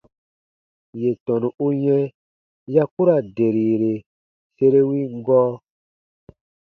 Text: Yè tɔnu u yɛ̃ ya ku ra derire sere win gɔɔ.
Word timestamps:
Yè 0.99 1.09
tɔnu 1.25 1.47
u 1.65 1.67
yɛ̃ 1.83 2.01
ya 2.73 2.83
ku 2.93 3.01
ra 3.07 3.15
derire 3.35 3.93
sere 4.55 4.79
win 4.87 5.11
gɔɔ. 5.25 5.51